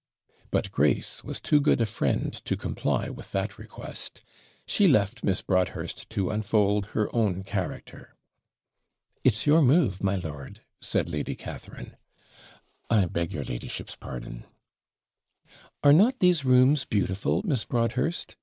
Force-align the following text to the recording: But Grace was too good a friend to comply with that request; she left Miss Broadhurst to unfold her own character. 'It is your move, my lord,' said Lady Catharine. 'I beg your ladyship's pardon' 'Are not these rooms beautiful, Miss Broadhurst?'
But 0.49 0.71
Grace 0.71 1.23
was 1.23 1.39
too 1.39 1.61
good 1.61 1.79
a 1.79 1.85
friend 1.85 2.33
to 2.45 2.57
comply 2.57 3.09
with 3.09 3.31
that 3.33 3.59
request; 3.59 4.23
she 4.65 4.87
left 4.87 5.23
Miss 5.23 5.43
Broadhurst 5.43 6.09
to 6.09 6.31
unfold 6.31 6.87
her 6.97 7.15
own 7.15 7.43
character. 7.43 8.15
'It 9.23 9.33
is 9.33 9.45
your 9.45 9.61
move, 9.61 10.01
my 10.01 10.15
lord,' 10.15 10.61
said 10.81 11.07
Lady 11.07 11.35
Catharine. 11.35 11.97
'I 12.89 13.05
beg 13.11 13.31
your 13.31 13.43
ladyship's 13.43 13.95
pardon' 13.95 14.45
'Are 15.83 15.93
not 15.93 16.17
these 16.19 16.43
rooms 16.43 16.83
beautiful, 16.83 17.43
Miss 17.45 17.63
Broadhurst?' 17.63 18.35